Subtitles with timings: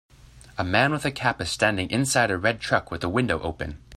[0.57, 3.77] A man with a cap is standing inside a red truck with the window open.